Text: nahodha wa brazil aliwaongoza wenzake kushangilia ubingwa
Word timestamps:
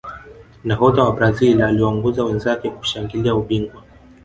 nahodha 0.63 1.03
wa 1.03 1.11
brazil 1.11 1.61
aliwaongoza 1.63 2.23
wenzake 2.23 2.69
kushangilia 2.69 3.35
ubingwa 3.35 3.83